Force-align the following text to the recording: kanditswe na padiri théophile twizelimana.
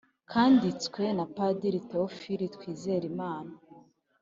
kanditswe 0.31 1.03
na 1.17 1.25
padiri 1.35 1.79
théophile 1.89 2.45
twizelimana. 2.55 3.53